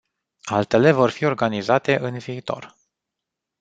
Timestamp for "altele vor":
0.43-1.09